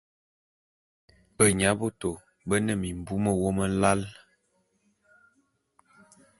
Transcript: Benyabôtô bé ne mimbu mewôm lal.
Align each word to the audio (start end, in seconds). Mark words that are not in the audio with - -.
Benyabôtô 1.35 2.11
bé 2.47 2.55
ne 2.65 2.73
mimbu 2.81 3.15
mewôm 3.23 3.57
lal. 3.81 4.01